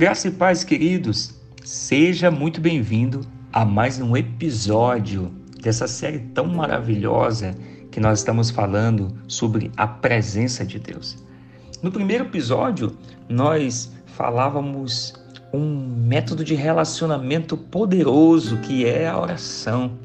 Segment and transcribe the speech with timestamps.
[0.00, 1.34] Graça e paz, queridos.
[1.62, 3.20] Seja muito bem-vindo
[3.52, 5.30] a mais um episódio
[5.62, 7.54] dessa série tão maravilhosa
[7.90, 11.22] que nós estamos falando sobre a presença de Deus.
[11.82, 12.96] No primeiro episódio,
[13.28, 15.12] nós falávamos
[15.52, 19.98] um método de relacionamento poderoso que é a oração.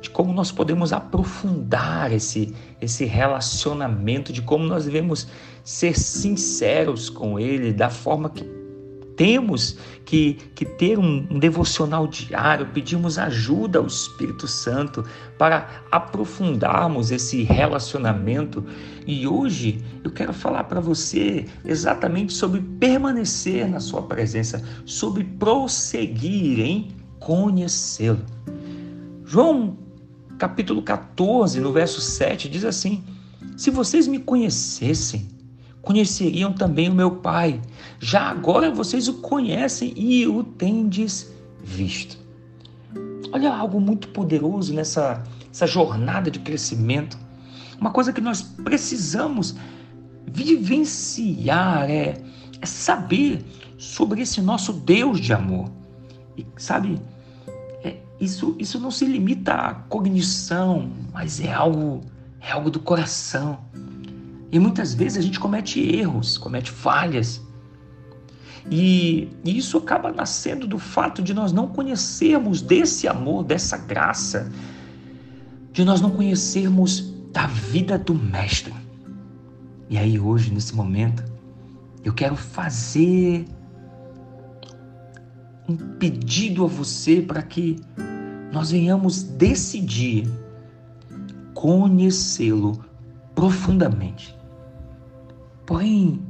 [0.00, 5.26] De como nós podemos aprofundar esse, esse relacionamento, de como nós devemos
[5.64, 8.59] ser sinceros com Ele, da forma que
[9.20, 15.04] temos que, que ter um, um devocional diário, pedimos ajuda ao Espírito Santo
[15.36, 18.64] para aprofundarmos esse relacionamento.
[19.06, 26.60] E hoje eu quero falar para você exatamente sobre permanecer na Sua presença, sobre prosseguir
[26.60, 28.24] em conhecê-lo.
[29.26, 29.76] João
[30.38, 33.04] capítulo 14, no verso 7, diz assim:
[33.54, 35.28] Se vocês me conhecessem,
[35.82, 37.60] conheceriam também o meu Pai.
[37.98, 41.30] Já agora vocês o conhecem e o tendes
[41.62, 42.18] visto.
[43.32, 47.18] Olha algo muito poderoso nessa essa jornada de crescimento.
[47.80, 49.56] Uma coisa que nós precisamos
[50.26, 52.22] vivenciar é,
[52.60, 53.44] é saber
[53.76, 55.70] sobre esse nosso Deus de amor.
[56.36, 57.00] E sabe,
[57.82, 62.02] é, isso, isso não se limita à cognição, mas é algo,
[62.40, 63.58] é algo do coração.
[64.52, 67.40] E muitas vezes a gente comete erros, comete falhas.
[68.70, 74.50] E, isso acaba nascendo do fato de nós não conhecermos desse amor, dessa graça,
[75.72, 78.74] de nós não conhecermos da vida do Mestre.
[79.88, 81.24] E aí, hoje, nesse momento,
[82.04, 83.44] eu quero fazer
[85.68, 87.76] um pedido a você para que
[88.52, 90.28] nós venhamos decidir
[91.54, 92.84] conhecê-lo
[93.34, 94.39] profundamente.
[95.70, 96.20] Porém,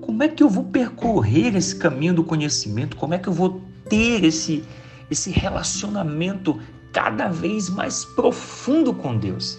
[0.00, 2.96] como é que eu vou percorrer esse caminho do conhecimento?
[2.96, 3.60] Como é que eu vou
[3.90, 4.64] ter esse,
[5.10, 6.58] esse relacionamento
[6.90, 9.58] cada vez mais profundo com Deus?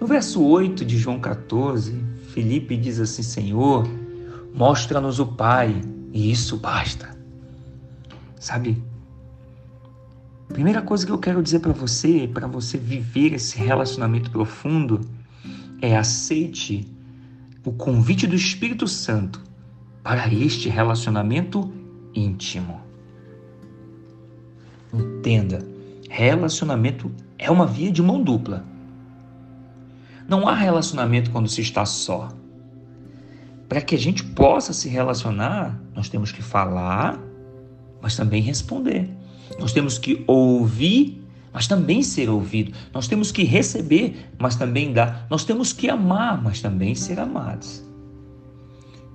[0.00, 1.94] No verso 8 de João 14,
[2.34, 3.86] Felipe diz assim: Senhor,
[4.52, 5.80] mostra-nos o Pai,
[6.12, 7.16] e isso basta.
[8.40, 8.82] Sabe?
[10.48, 15.00] Primeira coisa que eu quero dizer para você, para você viver esse relacionamento profundo,
[15.80, 16.98] é aceite
[17.64, 19.42] o convite do Espírito Santo
[20.02, 21.72] para este relacionamento
[22.14, 22.80] íntimo.
[24.92, 25.66] Entenda,
[26.08, 28.64] relacionamento é uma via de mão dupla.
[30.26, 32.28] Não há relacionamento quando se está só.
[33.68, 37.20] Para que a gente possa se relacionar, nós temos que falar,
[38.00, 39.08] mas também responder.
[39.58, 41.19] Nós temos que ouvir
[41.52, 42.72] mas também ser ouvido.
[42.92, 45.26] Nós temos que receber, mas também dar.
[45.30, 47.84] Nós temos que amar, mas também ser amados.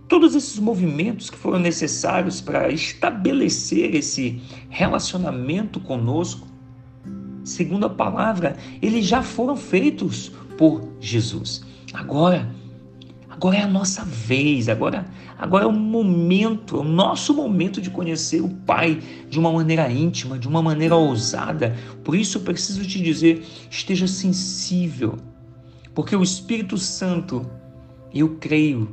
[0.08, 6.48] Todos esses movimentos que foram necessários para estabelecer esse relacionamento conosco,
[7.44, 11.64] segundo a palavra, eles já foram feitos por Jesus.
[11.94, 12.54] Agora,
[13.36, 15.06] Agora é a nossa vez, agora,
[15.38, 19.92] agora é o momento, é o nosso momento de conhecer o Pai de uma maneira
[19.92, 21.76] íntima, de uma maneira ousada.
[22.02, 25.18] Por isso eu preciso te dizer: esteja sensível,
[25.94, 27.46] porque o Espírito Santo,
[28.14, 28.90] eu creio,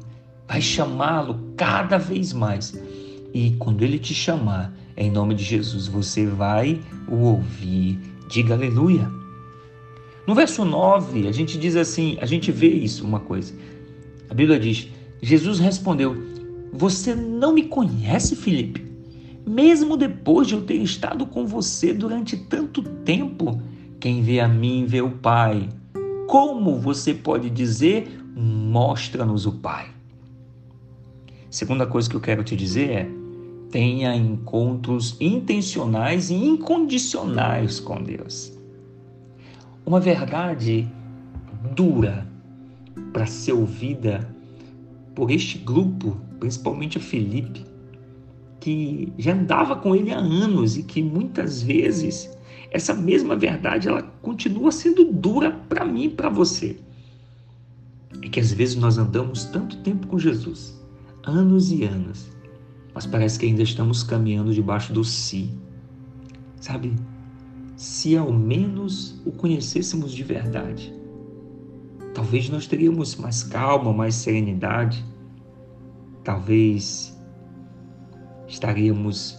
[0.48, 2.76] vai chamá-lo cada vez mais.
[3.32, 7.96] E quando ele te chamar, em nome de Jesus, você vai o ouvir.
[8.28, 9.08] Diga aleluia.
[10.26, 13.54] No verso 9, a gente diz assim, a gente vê isso, uma coisa.
[14.32, 14.88] A Bíblia diz:
[15.20, 16.16] Jesus respondeu:
[16.72, 18.90] Você não me conhece, Felipe?
[19.46, 23.60] Mesmo depois de eu ter estado com você durante tanto tempo,
[24.00, 25.68] quem vê a mim vê o Pai.
[26.26, 29.88] Como você pode dizer, mostra-nos o Pai?
[31.50, 33.10] Segunda coisa que eu quero te dizer é:
[33.70, 38.50] tenha encontros intencionais e incondicionais com Deus.
[39.84, 40.88] Uma verdade
[41.76, 42.31] dura
[43.12, 44.28] para ser ouvida
[45.14, 47.64] por este grupo, principalmente a Felipe,
[48.60, 52.30] que já andava com ele há anos e que muitas vezes
[52.70, 56.78] essa mesma verdade ela continua sendo dura para mim e para você.
[58.22, 60.80] É que às vezes nós andamos tanto tempo com Jesus,
[61.24, 62.30] anos e anos,
[62.94, 65.50] mas parece que ainda estamos caminhando debaixo do si.
[66.60, 66.94] Sabe?
[67.76, 71.01] Se ao menos o conhecêssemos de verdade
[72.14, 75.04] talvez nós teríamos mais calma, mais serenidade,
[76.22, 77.18] talvez
[78.46, 79.38] estaríamos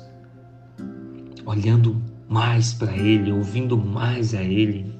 [1.45, 4.93] olhando mais para Ele, ouvindo mais a Ele.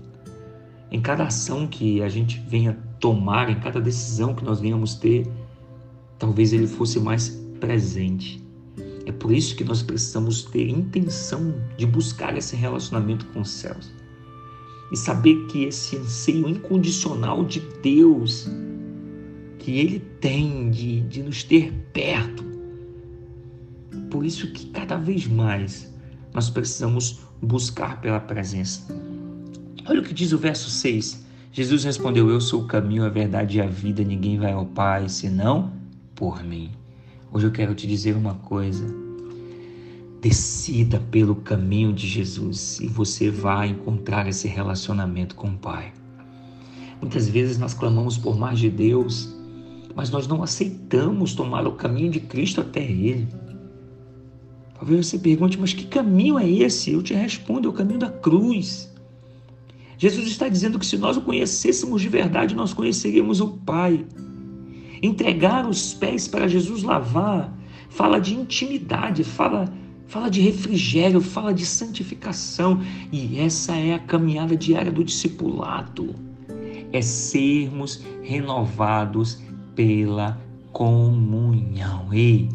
[0.92, 5.28] Em cada ação que a gente venha tomar, em cada decisão que nós venhamos ter,
[6.20, 7.30] talvez Ele fosse mais
[7.60, 8.44] presente.
[9.06, 14.03] É por isso que nós precisamos ter intenção de buscar esse relacionamento com os céus
[14.94, 18.48] e saber que esse anseio incondicional de Deus
[19.58, 22.44] que Ele tem de, de nos ter perto.
[24.12, 25.92] Por isso que cada vez mais
[26.32, 28.94] nós precisamos buscar pela presença.
[29.88, 31.26] Olha o que diz o verso 6.
[31.52, 35.10] Jesus respondeu: Eu sou o caminho, a verdade e a vida, ninguém vai ao Pai
[35.10, 35.72] senão
[36.14, 36.72] por mim.
[37.32, 39.03] Hoje eu quero te dizer uma coisa.
[40.24, 45.92] Decida pelo caminho de Jesus e você vai encontrar esse relacionamento com o Pai.
[47.02, 49.36] Muitas vezes nós clamamos por mais de Deus,
[49.94, 53.28] mas nós não aceitamos tomar o caminho de Cristo até Ele.
[54.76, 56.94] Talvez você pergunte, mas que caminho é esse?
[56.94, 58.90] Eu te respondo, é o caminho da cruz.
[59.98, 64.06] Jesus está dizendo que se nós o conhecêssemos de verdade, nós conheceríamos o Pai.
[65.02, 67.54] Entregar os pés para Jesus lavar
[67.90, 69.66] fala de intimidade, fala,
[70.14, 72.80] fala de refrigério, fala de santificação.
[73.12, 76.14] E essa é a caminhada diária do discipulado.
[76.92, 79.42] É sermos renovados
[79.74, 80.40] pela
[80.72, 82.14] comunhão.
[82.14, 82.48] Ei,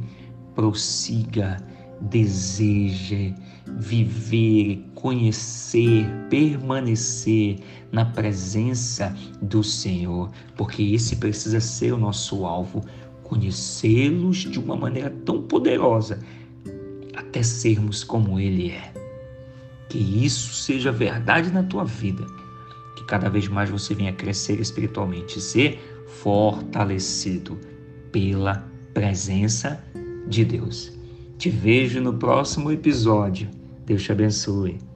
[0.54, 1.56] prossiga,
[2.00, 3.34] deseje
[3.66, 7.58] viver, conhecer, permanecer
[7.90, 9.12] na presença
[9.42, 12.84] do Senhor, porque esse precisa ser o nosso alvo,
[13.24, 16.20] conhecê-los de uma maneira tão poderosa
[17.38, 18.92] até sermos como Ele é.
[19.88, 22.26] Que isso seja verdade na tua vida,
[22.96, 25.80] que cada vez mais você venha crescer espiritualmente, ser
[26.20, 27.58] fortalecido
[28.10, 29.82] pela presença
[30.26, 30.92] de Deus.
[31.38, 33.48] Te vejo no próximo episódio.
[33.86, 34.87] Deus te abençoe.